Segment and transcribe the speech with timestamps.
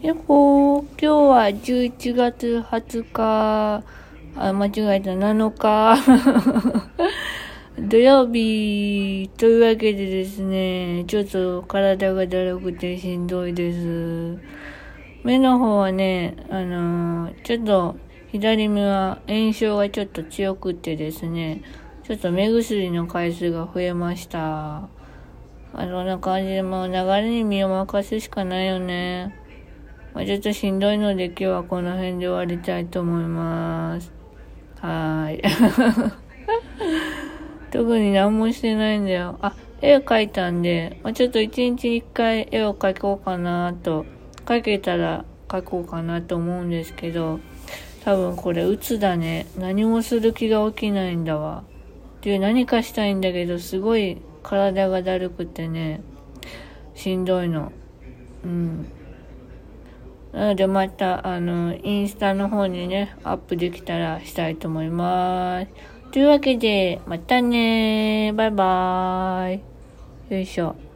[0.00, 3.82] やっほー、今日は11月20日、
[4.36, 5.96] あ、間違えた、7日、
[7.82, 14.38] 土曜日、というわけでですね、ちょっと体がだるくてしんどいです。
[15.24, 17.96] 目の方はね、あのー、ちょっと
[18.30, 21.62] 左目は炎症がちょっと強くってですね、
[22.04, 24.76] ちょっと目薬の回数が増えました。
[24.76, 24.88] あ
[25.74, 29.47] そんな感じでもう流れに身を任すしかないよね。
[30.18, 34.10] まあ、ちょっとしんどいので今日はこの辺で終わりたいと思います。
[34.80, 35.42] はーい。
[37.70, 39.38] 特に何もしてないんだよ。
[39.40, 44.06] あ、絵を描いたんで、まあ、ちょっと一日一回絵を描こうかなと、
[44.44, 47.38] 描けたら描こうかなと思うんですけど、
[48.04, 49.46] 多分これ鬱だね。
[49.56, 51.62] 何もする気が起きないんだわ。
[52.22, 56.00] で、何かしたいんだけど、すごい体がだるくてね、
[56.96, 57.70] しんどいの。
[58.44, 58.86] うん。
[60.32, 65.68] なのでまた、あの、インスタの方にね、アップできたらしたいと思います。
[66.12, 70.34] というわけで、またねバイバーイ。
[70.34, 70.87] よいしょ。